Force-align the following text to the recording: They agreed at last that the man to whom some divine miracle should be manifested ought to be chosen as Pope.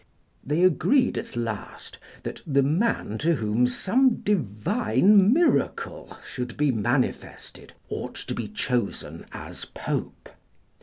They 0.43 0.63
agreed 0.63 1.15
at 1.19 1.35
last 1.35 1.99
that 2.23 2.41
the 2.47 2.63
man 2.63 3.19
to 3.19 3.35
whom 3.35 3.67
some 3.67 4.15
divine 4.23 5.31
miracle 5.31 6.17
should 6.27 6.57
be 6.57 6.71
manifested 6.71 7.73
ought 7.87 8.15
to 8.15 8.33
be 8.33 8.47
chosen 8.47 9.27
as 9.31 9.65
Pope. 9.65 10.29